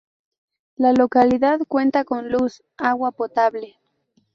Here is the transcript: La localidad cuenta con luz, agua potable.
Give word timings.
La 0.77 0.93
localidad 0.93 1.59
cuenta 1.67 2.05
con 2.05 2.31
luz, 2.31 2.63
agua 2.77 3.11
potable. 3.11 3.75